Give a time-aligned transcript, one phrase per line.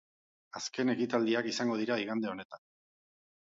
[0.59, 2.69] Azken ekitaldiak izango dira igande honetan.